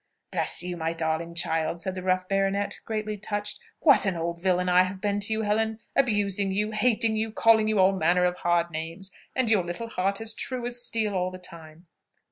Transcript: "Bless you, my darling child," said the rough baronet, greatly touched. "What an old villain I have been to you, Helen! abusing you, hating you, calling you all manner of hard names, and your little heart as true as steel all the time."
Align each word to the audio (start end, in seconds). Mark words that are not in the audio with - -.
"Bless 0.31 0.63
you, 0.63 0.77
my 0.77 0.93
darling 0.93 1.35
child," 1.35 1.79
said 1.79 1.93
the 1.93 2.01
rough 2.01 2.27
baronet, 2.27 2.79
greatly 2.85 3.17
touched. 3.17 3.59
"What 3.81 4.07
an 4.07 4.15
old 4.15 4.41
villain 4.41 4.67
I 4.67 4.81
have 4.81 4.99
been 4.99 5.19
to 5.19 5.31
you, 5.33 5.43
Helen! 5.43 5.77
abusing 5.95 6.51
you, 6.51 6.71
hating 6.71 7.15
you, 7.17 7.31
calling 7.31 7.67
you 7.67 7.77
all 7.77 7.91
manner 7.95 8.25
of 8.25 8.39
hard 8.39 8.71
names, 8.71 9.11
and 9.35 9.47
your 9.51 9.63
little 9.63 9.89
heart 9.89 10.19
as 10.19 10.33
true 10.33 10.65
as 10.65 10.83
steel 10.83 11.13
all 11.13 11.29
the 11.29 11.37
time." 11.37 11.85